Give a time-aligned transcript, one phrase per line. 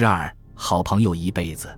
[0.00, 1.76] 十二，好朋友一辈子。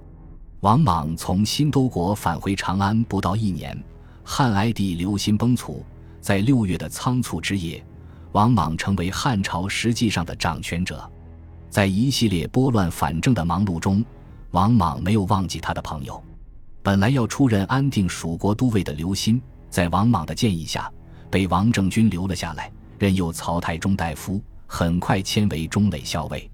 [0.60, 3.82] 王莽从新都国返回长安不到一年，
[4.22, 5.82] 汉哀帝刘歆崩殂，
[6.20, 7.82] 在六月的仓促之夜，
[8.32, 11.10] 王莽成为汉朝实际上的掌权者。
[11.70, 14.04] 在一系列拨乱反正的忙碌中，
[14.50, 16.22] 王莽没有忘记他的朋友。
[16.82, 19.40] 本来要出任安定蜀国都尉的刘歆，
[19.70, 20.92] 在王莽的建议下，
[21.30, 26.49] 被王政君留了下来，任右曹太中大夫，很快迁为中垒校尉。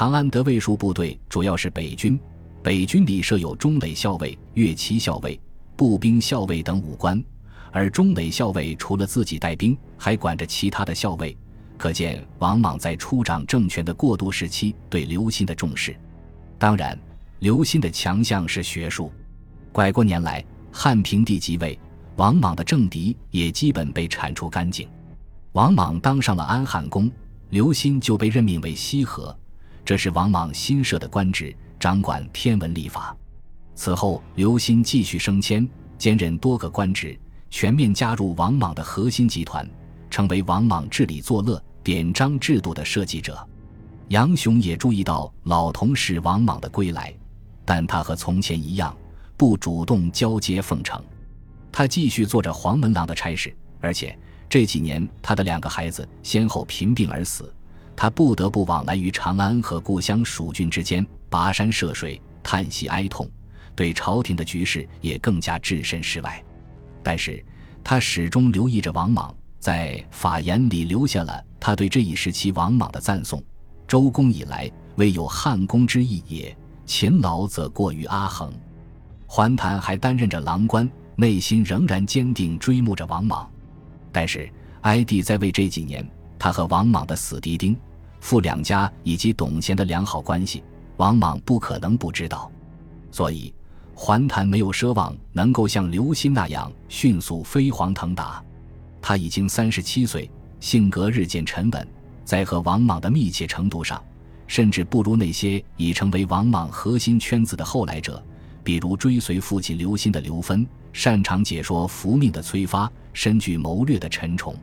[0.00, 2.18] 长安得卫戍部队主要是北军。
[2.62, 5.38] 北军里设有中垒校尉、乐骑校尉、
[5.76, 7.22] 步兵校尉等武官，
[7.70, 11.36] 而中垒校尉除了自己带兵，还管着其他的校尉。
[11.76, 15.94] 可见王莽在初掌政权的过渡时期对刘歆的重视。
[16.58, 16.98] 当然，
[17.40, 19.12] 刘歆的强项是学术。
[19.70, 21.78] 拐过年来，汉平帝即位，
[22.16, 24.88] 王莽的政敌也基本被铲除干净。
[25.52, 27.12] 王莽当上了安汉公，
[27.50, 29.38] 刘歆就被任命为西河，
[29.84, 31.54] 这是王莽新设的官职。
[31.80, 33.16] 掌管天文历法。
[33.74, 37.18] 此后，刘歆继续升迁，兼任多个官职，
[37.48, 39.66] 全面加入王莽的核心集团，
[40.10, 43.48] 成为王莽治理作乐、典章制度的设计者。
[44.08, 47.14] 杨雄也注意到老同事王莽的归来，
[47.64, 48.94] 但他和从前一样，
[49.38, 51.02] 不主动交接奉承。
[51.72, 54.14] 他继续做着黄门郎的差事，而且
[54.50, 57.50] 这几年他的两个孩子先后贫病而死。
[58.00, 63.28] 他不得不往来于长安和故乡蜀郡之间，跋山涉水，叹息哀痛，
[63.76, 66.42] 对朝廷的局势也更加置身事外。
[67.02, 67.44] 但是，
[67.84, 73.44] 他始终留意着王莽，在法言里留下了他对这一时期王莽的赞颂
[73.86, 76.56] ：“周公以来，未有汉公之意也。
[76.86, 78.50] 勤劳则过于阿衡。”
[79.28, 83.46] 桓谭还担任着郎官，内心仍然坚定追慕着王莽。
[84.10, 87.76] 但是，哀帝在位这几年，他和王莽的死敌丁。
[88.20, 90.62] 傅两家以及董贤的良好关系，
[90.98, 92.50] 王莽不可能不知道，
[93.10, 93.52] 所以
[93.94, 98.42] 桓谭没有奢望能够像刘歆那样迅速飞黄腾达。
[99.02, 100.30] 他已经三十七岁，
[100.60, 101.88] 性格日渐沉稳，
[102.24, 104.02] 在和王莽的密切程度上，
[104.46, 108.22] 甚至不如那些已成为王莽核心圈子的后来者，
[108.62, 114.54] 比如追随父亲刘歆的刘芬，擅长解说福命的崔发，深具谋略的陈崇，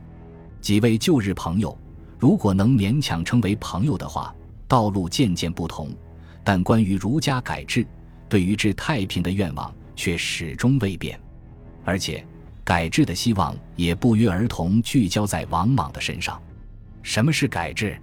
[0.60, 1.76] 几位旧日朋友。
[2.18, 4.34] 如果能勉强称为朋友的话，
[4.66, 5.90] 道路渐渐不同，
[6.42, 7.86] 但关于儒家改制，
[8.28, 11.18] 对于治太平的愿望却始终未变，
[11.84, 12.26] 而且
[12.64, 16.40] 改制的希望也不约而同聚焦在王莽的身上。
[17.02, 17.96] 什么是改制？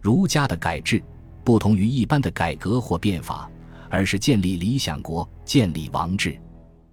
[0.00, 1.02] 儒家的改制
[1.44, 3.48] 不同于一般的改革或变法，
[3.90, 6.40] 而是建立理想国，建立王制。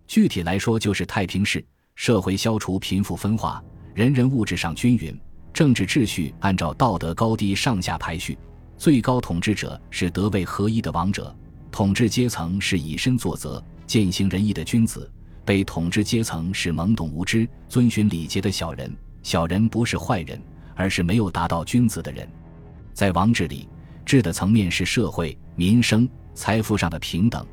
[0.05, 3.63] 具体来说，就是太平式社会，消除贫富分化，
[3.93, 5.17] 人人物质上均匀。
[5.57, 8.37] 政治秩序按照道德高低上下排序，
[8.77, 11.35] 最高统治者是德位合一的王者，
[11.71, 15.11] 统治阶层是以身作则、践行仁义的君子，
[15.43, 18.95] 被统治阶层是懵懂无知、遵循礼节的小人。
[19.23, 20.39] 小人不是坏人，
[20.75, 22.29] 而是没有达到君子的人。
[22.93, 23.67] 在王治里，
[24.05, 27.43] 治的层面是社会、民生、财富上的平等；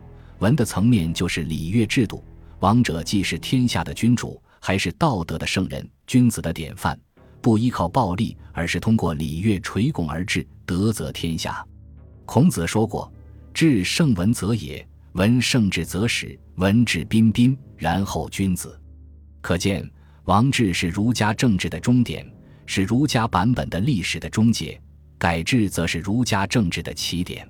[0.40, 2.22] 文的层面就是礼乐制度。
[2.60, 7.00] 王者既是天下的君主，还是道德的圣人、君子的典范。
[7.44, 11.62] 不依靠暴力，而是通过礼乐垂拱而治，德则天下。
[12.24, 13.12] 孔子说过
[13.52, 18.80] ：“治圣文则也，文圣治则始，文质彬彬，然后君子。”
[19.42, 19.86] 可见，
[20.24, 22.26] 王治是儒家政治的终点，
[22.64, 24.80] 是儒家版本的历史的终结；
[25.18, 27.46] 改制则是儒家政治的起点。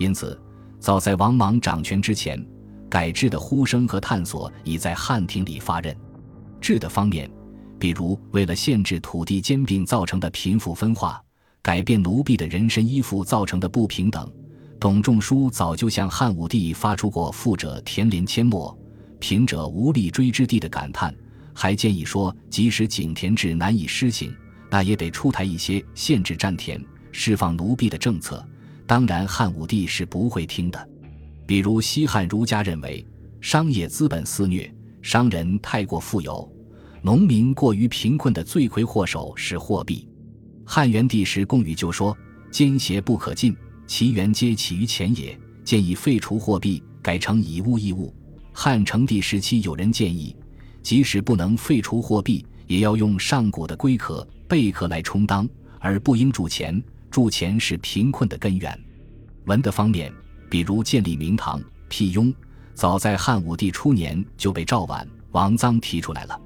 [0.00, 0.36] 因此，
[0.80, 2.44] 早在王莽掌权之前，
[2.88, 5.94] 改制的呼声和探索已在汉庭里发轫。
[6.60, 7.30] 治的方面。
[7.80, 11.20] 比如，为了限制土地兼并造成的贫富分化，
[11.62, 14.30] 改变奴婢的人身依附造成的不平等，
[14.78, 18.78] 董仲舒早就向汉武帝发出过“富者田连阡陌，
[19.18, 21.14] 贫者无立锥之地”的感叹，
[21.54, 24.30] 还建议说，即使井田制难以施行，
[24.70, 26.78] 那也得出台一些限制占田、
[27.12, 28.46] 释放奴婢的政策。
[28.86, 30.88] 当然，汉武帝是不会听的。
[31.46, 33.06] 比如，西汉儒家认为，
[33.40, 36.46] 商业资本肆虐，商人太过富有。
[37.02, 40.06] 农民过于贫困的罪魁祸首是货币。
[40.66, 42.16] 汉元帝时，贡禹就说
[42.52, 43.56] ：“奸邪不可禁，
[43.86, 48.14] 其源皆起于钱也。”建议废除货币，改成以物易物。
[48.52, 50.34] 汉成帝时期，有人建议，
[50.82, 55.48] 即使不能废除货币，也要用上古的龟壳、贝壳来充当，
[55.78, 56.82] 而不应铸钱。
[57.10, 58.78] 铸钱是贫困的根源。
[59.46, 60.12] 文的方面，
[60.48, 62.32] 比如建立明堂、辟雍，
[62.74, 66.40] 早在汉武帝初年就被赵绾、王臧提出来了。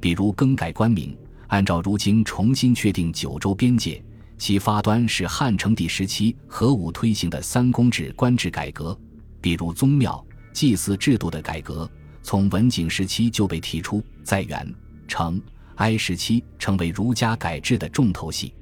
[0.00, 1.16] 比如更改官名，
[1.48, 4.02] 按照如今重新确定九州边界，
[4.38, 8.98] 其发端是汉成帝时期何武推行的三公制官制改革，
[9.40, 11.88] 比如宗庙、祭祀制度的改革，
[12.22, 14.74] 从文景时期就被提出，在元、
[15.06, 15.40] 成、
[15.76, 18.54] 哀时期成为儒家改制的重头戏。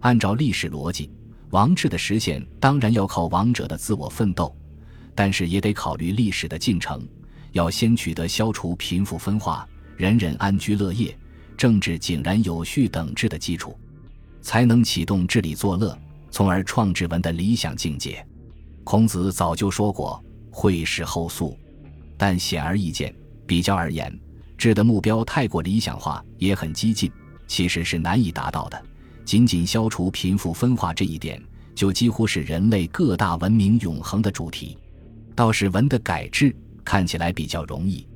[0.00, 1.10] 按照历史逻辑，
[1.50, 4.54] 王制的实现当然要靠王者的自我奋斗，
[5.16, 7.04] 但是也得考虑历史的进程，
[7.50, 11.16] 要先取得消除贫富分化、人人安居乐业、
[11.56, 13.76] 政治井然有序等治的基础。
[14.42, 15.98] 才能启动治理作乐，
[16.30, 18.24] 从而创制文的理想境界。
[18.84, 21.58] 孔子早就说过“会事后素”，
[22.16, 23.12] 但显而易见，
[23.44, 24.16] 比较而言，
[24.56, 27.10] 治的目标太过理想化，也很激进，
[27.48, 28.80] 其实是难以达到的。
[29.24, 31.42] 仅仅消除贫富分化这一点，
[31.74, 34.78] 就几乎是人类各大文明永恒的主题。
[35.34, 36.54] 倒是文的改制
[36.84, 38.06] 看起来比较容易，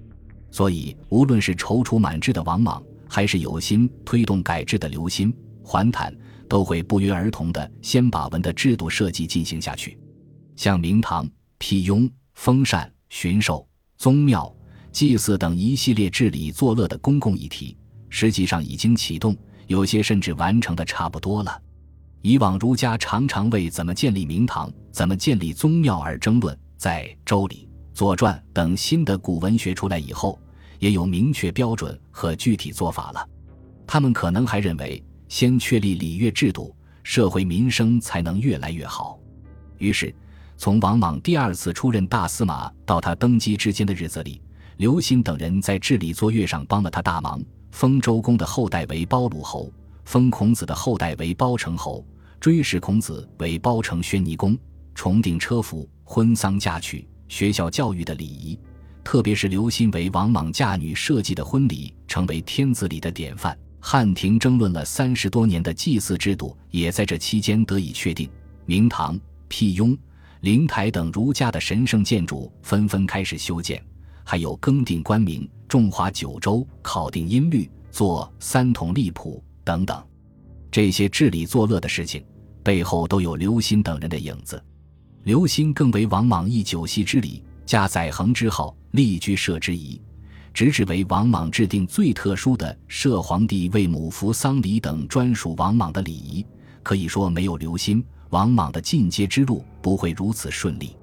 [0.51, 5.33] 所以无论是踌躇满志的王莽，还是有心推动改制的刘歆。
[5.63, 6.13] 桓谭
[6.49, 9.97] 都会不约而同的先把文的制度设计进行下去，
[10.57, 13.65] 像明堂、辟雍、封禅、巡狩、
[13.97, 14.53] 宗庙、
[14.91, 17.77] 祭祀等一系列治理作乐的公共议题，
[18.09, 19.37] 实际上已经启动，
[19.69, 21.63] 有些甚至完成的差不多了。
[22.23, 27.69] 以往儒家常常为怎么建立明堂、怎么建立宗庙而争论，在《周礼》
[28.01, 30.41] 《左传》等新的古文学出来以后，
[30.79, 33.29] 也有明确标准和具体做法了。
[33.87, 35.05] 他们可能还认为。
[35.29, 39.19] 先确立礼乐制度，社会民生才能越来越好。
[39.77, 40.15] 于是，
[40.57, 44.41] 从王莽第二次出任大司马到他登基之间的日子里，
[44.79, 47.39] 刘歆等人在治理作乐上帮了他大忙。
[47.71, 49.71] 封周公的后代为包鲁侯，
[50.07, 52.03] 封孔子的后代为包成侯，
[52.41, 54.59] 追谥孔子为包成宣尼公，
[54.95, 58.59] 重定车服、婚丧嫁娶、学校教育的礼仪，
[59.05, 63.57] 特别是刘歆为王莽嫁女设计的婚礼，成为天子礼的典范。
[63.79, 68.29] 汉庭争论了三十多年的祭祀制度，也在这期间得以确定。
[68.67, 69.97] 明堂、辟雍、
[70.41, 73.81] 灵台等儒家的神圣建筑纷纷开始修建，
[74.25, 80.05] 还有更定官名、重划九州、考定音律、做三统历谱等等。
[80.69, 82.25] 这些治理作乐的事情，
[82.65, 84.61] 背后都有刘歆等人的影子。
[85.23, 90.01] 刘歆更为王莽议九锡之礼，加载衡之号，立居社之仪。
[90.55, 96.45] 直至为王莽制定最特殊的摄皇帝为母服丧礼等专属王莽的礼仪，
[96.83, 100.97] 可以说没有刘歆，王莽的进阶之路不会如此顺利。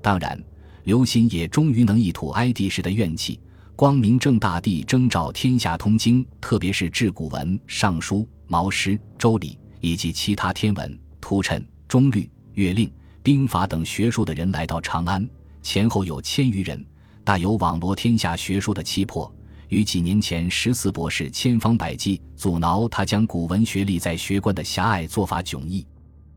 [0.00, 0.40] 当然，
[0.84, 3.40] 刘歆也终于能一吐哀帝时的怨气，
[3.74, 12.90] 光明正大地征召天下通经，特别是制古文、尚书、毛诗、周礼以及其他天文、图谶、中律、乐令、
[13.26, 15.28] 兵法等学术的人来到长安，
[15.60, 16.86] 前后有千余人。
[17.24, 19.34] 大有网罗天下学术的气魄，
[19.66, 25.84] 与几年前十四博士千方百计阻挠他将古文学立在学官的狭隘做法迥异。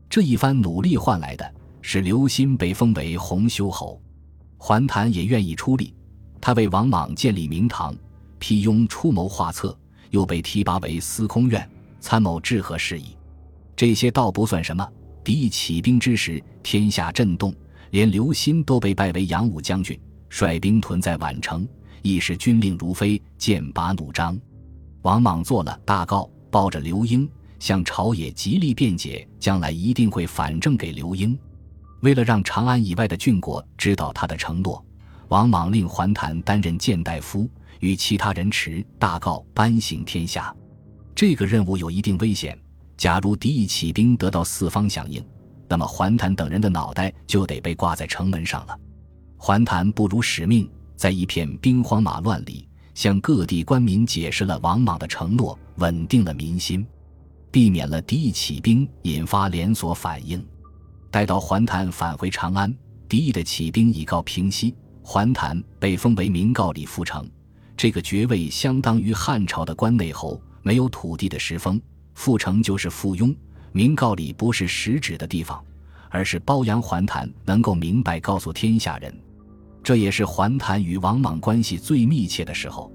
[0.08, 4.02] 这一番努力换来的是刘歆被封为洪修侯，
[4.58, 5.94] 桓谭也愿意出力，
[6.40, 7.94] 他为王莽建立明堂，
[8.40, 9.78] 辟雍出谋划策，
[10.10, 11.70] 又被提拔为司空院
[12.00, 13.16] 参谋治河事宜。
[13.76, 14.84] 这些倒不算什么，
[15.30, 17.54] 敌意起兵之时，天下震动，
[17.90, 19.96] 连刘歆都被拜为扬武将军。
[20.28, 21.64] 率兵屯在宛城，
[22.02, 24.36] 一时军令如飞，剑拔弩张。
[25.02, 27.30] 王莽做了大告，抱着刘英
[27.60, 31.38] 向朝野极力辩解，将来一定会反正给刘英。
[32.00, 34.84] 为了让长安以外的郡国知道他的承诺，
[35.28, 40.52] 王莽令桓谭担任谏大夫，与其他人持大告颁行天下。
[41.14, 42.58] 这个任务有一定危险，
[43.00, 45.24] 假如敌意起兵得到四方响应，
[45.66, 48.78] 那么桓谭等人的脑袋就得被挂在城门上了。
[49.38, 56.86] 桓谭不辱使命，在一片兵荒马乱里，向各地官民解释了王莽的承诺，稳定了民心，
[57.50, 60.46] 避免了敌意起兵引发连锁反应。
[61.10, 62.70] 待到桓谭返回长安，
[63.08, 67.26] 敌意的起兵已告平息，桓谭被封为明告里福成，
[67.78, 71.80] 这个爵位相当于汉朝的关内侯，没有土地的实封。
[72.20, 73.34] 副丞就是附庸，
[73.72, 75.58] 明告里不是实指的地方，
[76.10, 79.10] 而是褒扬桓谭能够明白告诉天下人。
[79.82, 82.92] 这也是桓谭与王莽关系最密切的时候，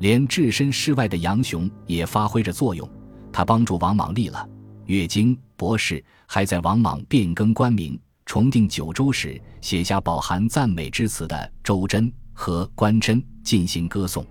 [0.00, 2.86] 连置身事外的杨雄也发挥着作用。
[3.32, 4.46] 他帮助王莽立了
[4.84, 11.34] 乐经博士，还在王莽变更官名、重定九州时，写下饱含赞美之词的
[11.64, 14.22] 《周真》和《关真》进行歌颂。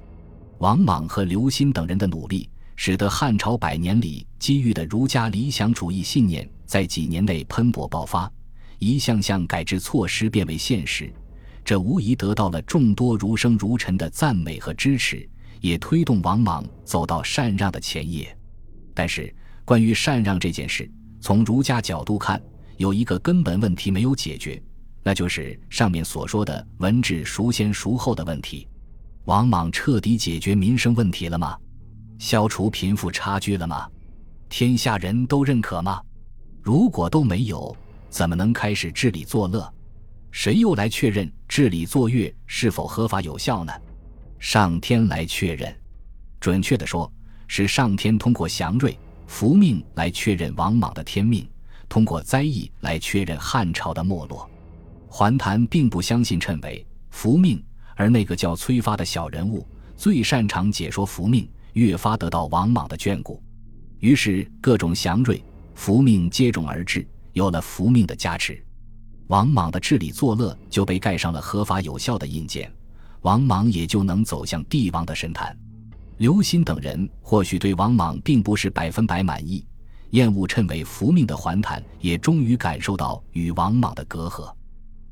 [0.60, 8.32] 王莽和刘歆等人的努力，使得汉朝百年里积郁的儒家理想主义信念，在几年内喷薄爆发，
[8.78, 11.12] 一项项改制措施变为现实。
[11.66, 15.28] 这无疑得到了众多儒生儒臣的赞美和支持，
[15.60, 18.34] 也推动王莽走到禅让的前夜。
[18.94, 22.42] 但是，关于禅让这件事，从儒家角度看，
[22.78, 24.62] 有一个根本问题没有解决，
[25.04, 28.68] 那就是上面所说的文治孰先孰后的问题。
[29.26, 31.58] 王莽彻底解决民生问题了吗？
[32.20, 33.88] 消除贫富差距了吗？
[34.50, 36.02] 天下人都认可吗？
[36.62, 37.76] 如果都没有，
[38.10, 39.72] 怎么能开始治理作乐？
[40.32, 43.74] 谁又来确认治理作乐是否合法有效呢？
[44.40, 45.74] 上天来确认。
[46.40, 47.12] 准确的说，
[47.48, 51.48] 是上天通过祥瑞、福命来确认王莽的天命，
[51.88, 54.50] 通过灾异来确认汉朝的没落。
[55.08, 57.64] 桓谭并不相信谶纬、福命，
[57.96, 63.40] 而那个叫崔发的小人物最擅长解说福命，越发得到王莽的眷顾。
[64.00, 65.44] 于是，各种祥瑞、
[65.76, 68.60] 福命接踵而至，有了福命的加持，
[69.28, 72.72] 王莽的治理作乐就被盖上了合法有效的印鉴，
[73.22, 75.56] 王莽也就能走向帝王的神坛。
[76.18, 79.64] 刘歆等人或许对王莽并不是百分百满意，
[80.12, 84.52] 厌恶称为福命的桓谭也终于感受到与王莽的隔阂。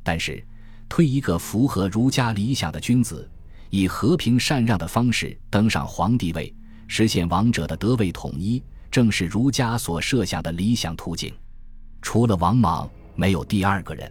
[0.01, 0.43] 但是，
[0.89, 3.29] 推一个符合儒家理想的君子，
[3.69, 6.53] 以和平禅让的方式登上皇帝位，
[6.87, 8.63] 实现王者的德位统一。
[8.91, 11.33] 正是儒家所设想的理想途径，
[12.01, 14.09] 除了王莽，没有第二个人。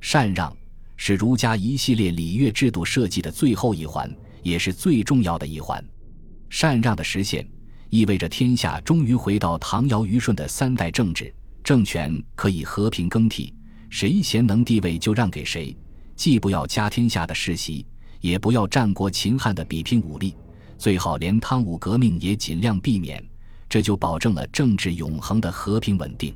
[0.00, 0.56] 禅让
[0.96, 4.08] 是儒家一系列礼乐制度设计的最后一环，
[4.44, 5.84] 也是最重要的一环。
[6.48, 7.44] 禅让的实现，
[7.90, 13.52] 意味着天下终于回到唐尧虞舜的三代政治，政权可以和平更替，
[13.90, 15.76] 谁贤能地位就让给谁，
[16.14, 17.84] 既不要家天下的世袭，
[18.24, 20.34] 也不要战国秦汉的比拼武力，
[20.78, 23.22] 最好连汤武革命也尽量避免。
[23.68, 26.34] 这就保证了政治永恒的和平稳定，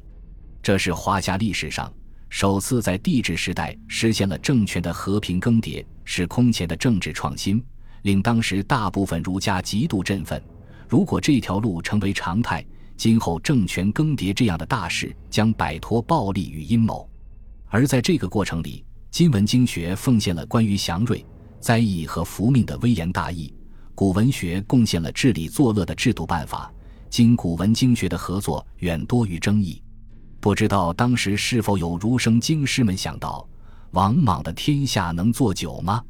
[0.62, 1.90] 这是华夏历史上
[2.28, 7.64] 首次在帝制时代实现了政权的和平更迭，是空前的政治创新，
[8.02, 10.42] 令当时大部分儒家极度振奋。
[10.86, 12.62] 如果这条路成为常态，
[12.98, 17.08] 今后政权更迭这样的大事将摆脱暴力与阴谋。
[17.68, 21.24] 而在这个过程里，今文经学奉献了关于祥瑞、
[21.60, 23.52] 灾异和福命的微言大义，
[23.94, 26.72] 古文学贡献了治理作乐的制度办法。
[27.10, 29.82] 经古文经学的合作远多于争议，
[30.40, 33.48] 不知道当时是否有儒生经师们想到，
[33.92, 36.04] 王莽的天下能做久吗？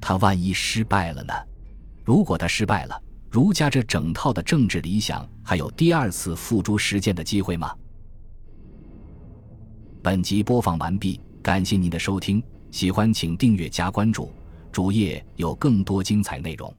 [0.00, 1.32] 他万一失败了呢？
[2.04, 7.74] 如果他失败了，儒家这整套的政治理想还有第二次付诸实践的机会吗？
[10.02, 14.30] 本集播放完毕，感谢您的收听，喜欢请订阅加关注，
[14.74, 16.76] 主页有更多精彩内容。